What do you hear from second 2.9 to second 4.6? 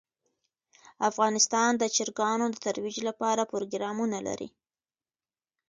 لپاره پروګرامونه لري.